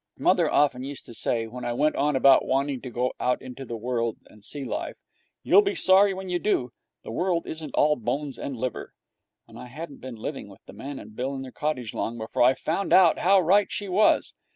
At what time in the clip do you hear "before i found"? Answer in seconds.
12.17-12.91